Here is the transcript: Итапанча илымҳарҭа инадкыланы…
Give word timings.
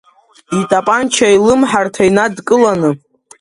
Итапанча 0.59 1.27
илымҳарҭа 1.35 2.03
инадкыланы… 2.09 2.91